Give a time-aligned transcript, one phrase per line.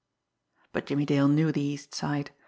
[0.73, 2.31] But Jimmie Dale knew the East Side.